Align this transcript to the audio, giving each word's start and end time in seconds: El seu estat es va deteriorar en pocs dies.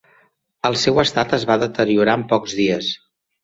El 0.69 0.77
seu 0.83 0.97
estat 1.03 1.37
es 1.39 1.47
va 1.51 1.59
deteriorar 1.67 2.19
en 2.23 2.27
pocs 2.35 2.61
dies. 2.65 2.93